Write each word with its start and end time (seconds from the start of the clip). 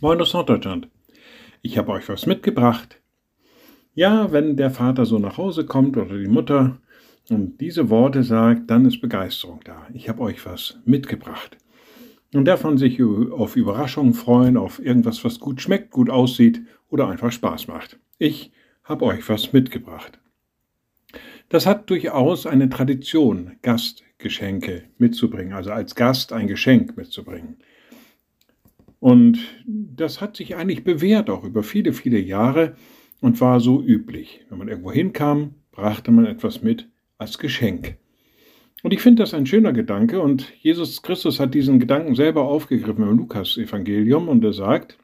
Moin 0.00 0.20
aus 0.20 0.32
Norddeutschland. 0.32 0.88
Ich 1.60 1.76
habe 1.76 1.90
euch 1.90 2.08
was 2.08 2.24
mitgebracht. 2.24 3.00
Ja, 3.94 4.30
wenn 4.30 4.56
der 4.56 4.70
Vater 4.70 5.04
so 5.04 5.18
nach 5.18 5.38
Hause 5.38 5.66
kommt 5.66 5.96
oder 5.96 6.16
die 6.16 6.28
Mutter 6.28 6.78
und 7.30 7.60
diese 7.60 7.90
Worte 7.90 8.22
sagt, 8.22 8.70
dann 8.70 8.86
ist 8.86 9.00
Begeisterung 9.00 9.58
da. 9.64 9.88
Ich 9.92 10.08
habe 10.08 10.22
euch 10.22 10.46
was 10.46 10.78
mitgebracht. 10.84 11.56
Und 12.32 12.44
davon 12.44 12.78
sich 12.78 13.02
auf 13.02 13.56
Überraschungen 13.56 14.14
freuen, 14.14 14.56
auf 14.56 14.78
irgendwas, 14.78 15.24
was 15.24 15.40
gut 15.40 15.60
schmeckt, 15.60 15.90
gut 15.90 16.10
aussieht 16.10 16.62
oder 16.90 17.08
einfach 17.08 17.32
Spaß 17.32 17.66
macht. 17.66 17.98
Ich 18.18 18.52
habe 18.84 19.04
euch 19.04 19.28
was 19.28 19.52
mitgebracht. 19.52 20.20
Das 21.48 21.66
hat 21.66 21.90
durchaus 21.90 22.46
eine 22.46 22.68
Tradition, 22.68 23.56
Gastgeschenke 23.62 24.84
mitzubringen, 24.96 25.54
also 25.54 25.72
als 25.72 25.96
Gast 25.96 26.32
ein 26.32 26.46
Geschenk 26.46 26.96
mitzubringen. 26.96 27.56
Und 29.00 29.38
das 30.00 30.20
hat 30.20 30.36
sich 30.36 30.56
eigentlich 30.56 30.84
bewährt, 30.84 31.30
auch 31.30 31.44
über 31.44 31.62
viele, 31.62 31.92
viele 31.92 32.18
Jahre 32.18 32.76
und 33.20 33.40
war 33.40 33.60
so 33.60 33.82
üblich. 33.82 34.44
Wenn 34.48 34.58
man 34.58 34.68
irgendwo 34.68 34.92
hinkam, 34.92 35.54
brachte 35.72 36.10
man 36.10 36.26
etwas 36.26 36.62
mit 36.62 36.88
als 37.18 37.38
Geschenk. 37.38 37.96
Und 38.82 38.92
ich 38.92 39.00
finde 39.00 39.22
das 39.22 39.34
ein 39.34 39.46
schöner 39.46 39.72
Gedanke 39.72 40.20
und 40.20 40.52
Jesus 40.60 41.02
Christus 41.02 41.40
hat 41.40 41.54
diesen 41.54 41.80
Gedanken 41.80 42.14
selber 42.14 42.42
aufgegriffen 42.42 43.02
im 43.02 43.16
Lukas-Evangelium 43.16 44.28
und 44.28 44.44
er 44.44 44.52
sagt, 44.52 44.98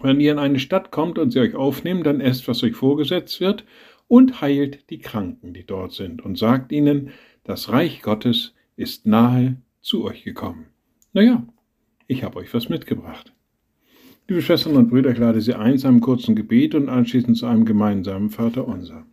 wenn 0.00 0.20
ihr 0.20 0.32
in 0.32 0.38
eine 0.38 0.58
Stadt 0.58 0.90
kommt 0.90 1.18
und 1.18 1.30
sie 1.30 1.40
euch 1.40 1.54
aufnehmen, 1.54 2.02
dann 2.02 2.20
esst, 2.20 2.48
was 2.48 2.62
euch 2.62 2.74
vorgesetzt 2.74 3.40
wird 3.40 3.64
und 4.08 4.40
heilt 4.40 4.90
die 4.90 4.98
Kranken, 4.98 5.52
die 5.52 5.66
dort 5.66 5.92
sind 5.92 6.22
und 6.22 6.38
sagt 6.38 6.72
ihnen, 6.72 7.10
das 7.44 7.70
Reich 7.70 8.00
Gottes 8.00 8.54
ist 8.76 9.06
nahe 9.06 9.56
zu 9.82 10.04
euch 10.04 10.24
gekommen. 10.24 10.66
Naja, 11.12 11.46
ich 12.06 12.24
habe 12.24 12.38
euch 12.38 12.52
was 12.54 12.68
mitgebracht. 12.68 13.32
Liebe 14.26 14.40
Schwestern 14.40 14.76
und 14.76 14.88
Brüder, 14.88 15.10
ich 15.10 15.18
lade 15.18 15.42
Sie 15.42 15.52
ein 15.52 15.76
zu 15.76 15.86
einem 15.86 16.00
kurzen 16.00 16.34
Gebet 16.34 16.74
und 16.74 16.88
anschließend 16.88 17.36
zu 17.36 17.44
einem 17.44 17.66
gemeinsamen 17.66 18.30
Vater 18.30 18.66
unser. 18.66 19.04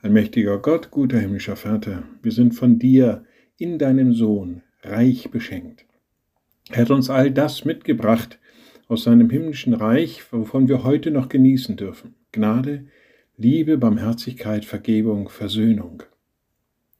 Ein 0.00 0.14
mächtiger 0.14 0.56
Gott, 0.56 0.90
guter 0.90 1.18
himmlischer 1.18 1.56
Vater, 1.56 2.04
wir 2.22 2.32
sind 2.32 2.54
von 2.54 2.78
dir 2.78 3.26
in 3.58 3.78
deinem 3.78 4.14
Sohn 4.14 4.62
reich 4.84 5.30
beschenkt. 5.30 5.84
Er 6.70 6.80
hat 6.80 6.90
uns 6.90 7.10
all 7.10 7.30
das 7.30 7.66
mitgebracht 7.66 8.38
aus 8.88 9.04
seinem 9.04 9.28
himmlischen 9.28 9.74
Reich, 9.74 10.32
wovon 10.32 10.66
wir 10.66 10.82
heute 10.82 11.10
noch 11.10 11.28
genießen 11.28 11.76
dürfen. 11.76 12.14
Gnade, 12.32 12.86
Liebe, 13.36 13.76
Barmherzigkeit, 13.76 14.64
Vergebung, 14.64 15.28
Versöhnung. 15.28 16.02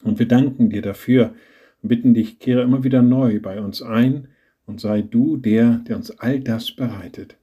Und 0.02 0.18
wir 0.18 0.28
danken 0.28 0.68
dir 0.68 0.82
dafür 0.82 1.34
und 1.80 1.88
bitten 1.88 2.12
dich, 2.12 2.38
kehre 2.40 2.60
immer 2.60 2.84
wieder 2.84 3.00
neu 3.00 3.40
bei 3.40 3.58
uns 3.58 3.80
ein 3.80 4.28
und 4.66 4.80
sei 4.80 5.02
du 5.02 5.36
der, 5.36 5.82
der 5.86 5.96
uns 5.96 6.10
all 6.18 6.40
das 6.40 6.70
bereitet. 6.72 7.36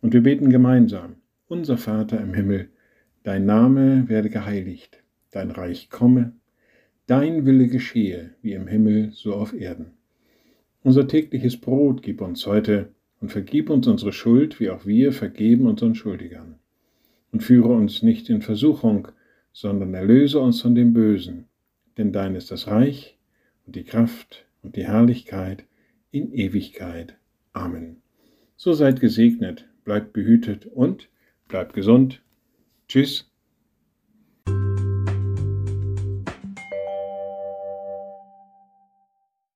Und 0.00 0.14
wir 0.14 0.22
beten 0.22 0.50
gemeinsam, 0.50 1.16
unser 1.48 1.76
Vater 1.76 2.20
im 2.20 2.34
Himmel, 2.34 2.70
dein 3.22 3.44
Name 3.44 4.08
werde 4.08 4.30
geheiligt, 4.30 5.02
dein 5.30 5.50
Reich 5.50 5.90
komme, 5.90 6.32
dein 7.06 7.44
Wille 7.44 7.68
geschehe, 7.68 8.30
wie 8.40 8.52
im 8.52 8.66
Himmel 8.66 9.10
so 9.12 9.34
auf 9.34 9.52
Erden. 9.52 9.92
Unser 10.82 11.06
tägliches 11.08 11.56
Brot 11.56 12.02
gib 12.02 12.22
uns 12.22 12.46
heute 12.46 12.90
und 13.20 13.30
vergib 13.30 13.68
uns 13.68 13.86
unsere 13.86 14.12
Schuld, 14.12 14.60
wie 14.60 14.70
auch 14.70 14.86
wir 14.86 15.12
vergeben 15.12 15.66
unseren 15.66 15.94
Schuldigern. 15.94 16.54
Und 17.32 17.42
führe 17.42 17.74
uns 17.74 18.02
nicht 18.02 18.30
in 18.30 18.42
Versuchung, 18.42 19.08
sondern 19.52 19.94
erlöse 19.94 20.40
uns 20.40 20.62
von 20.62 20.74
dem 20.74 20.92
Bösen, 20.92 21.46
denn 21.98 22.12
dein 22.12 22.34
ist 22.34 22.50
das 22.50 22.66
Reich 22.66 23.18
und 23.66 23.76
die 23.76 23.84
Kraft 23.84 24.46
und 24.62 24.76
die 24.76 24.86
Herrlichkeit 24.86 25.64
in 26.10 26.32
Ewigkeit. 26.32 27.16
Amen. 27.52 28.02
So 28.56 28.72
seid 28.72 29.00
gesegnet, 29.00 29.68
bleibt 29.84 30.12
behütet 30.12 30.66
und 30.66 31.08
bleibt 31.48 31.72
gesund. 31.72 32.22
Tschüss. 32.88 33.29